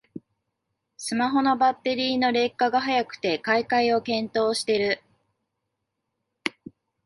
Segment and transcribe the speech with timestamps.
[0.97, 5.03] スマホのバッテリーの劣化が早くて買い替えを検討してる